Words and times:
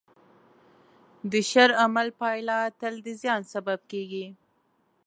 د 1.31 1.33
شر 1.51 1.69
عمل 1.83 2.07
پایله 2.21 2.57
تل 2.79 2.93
د 3.05 3.07
زیان 3.21 3.41
سبب 3.53 3.79
کېږي. 3.91 4.25